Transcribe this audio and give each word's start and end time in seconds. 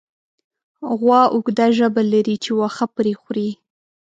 غوا 0.97 1.21
اوږده 1.33 1.65
ژبه 1.77 2.01
لري 2.11 2.35
چې 2.43 2.51
واښه 2.59 2.85
پرې 2.95 3.13
خوري. 3.21 3.49